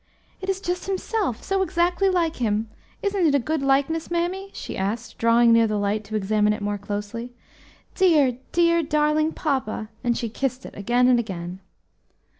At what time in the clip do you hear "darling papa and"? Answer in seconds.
8.81-10.17